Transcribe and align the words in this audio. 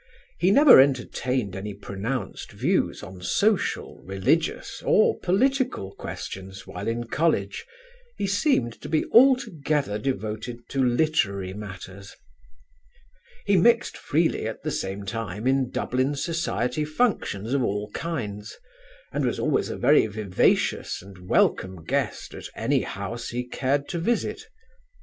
He 0.39 0.49
never 0.49 0.79
entertained 0.79 1.55
any 1.55 1.75
pronounced 1.75 2.53
views 2.53 3.03
on 3.03 3.21
social, 3.21 4.01
religious 4.03 4.81
or 4.83 5.19
political 5.19 5.93
questions 5.93 6.65
while 6.65 6.87
in 6.87 7.03
College; 7.03 7.67
he 8.17 8.25
seemed 8.25 8.73
to 8.81 8.89
be 8.89 9.05
altogether 9.11 9.99
devoted 9.99 10.67
to 10.69 10.83
literary 10.83 11.53
matters. 11.53 12.15
"He 13.45 13.55
mixed 13.57 13.95
freely 13.95 14.47
at 14.47 14.63
the 14.63 14.71
same 14.71 15.05
time 15.05 15.45
in 15.45 15.69
Dublin 15.69 16.15
society 16.15 16.83
functions 16.83 17.53
of 17.53 17.61
all 17.61 17.91
kinds, 17.91 18.57
and 19.11 19.23
was 19.23 19.37
always 19.37 19.69
a 19.69 19.77
very 19.77 20.07
vivacious 20.07 21.03
and 21.03 21.29
welcome 21.29 21.83
guest 21.83 22.33
at 22.33 22.45
any 22.55 22.81
house 22.81 23.29
he 23.29 23.43
cared 23.47 23.87
to 23.89 23.99
visit. 23.99 24.47